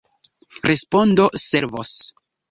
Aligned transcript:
Respondo 0.69 1.27
sekvos. 1.43 1.93